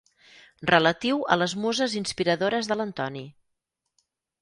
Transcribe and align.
Relatiu 0.69 1.21
a 1.35 1.37
les 1.43 1.55
muses 1.67 1.99
inspiradores 2.01 2.73
de 2.73 2.81
l'Antoni. 2.83 3.27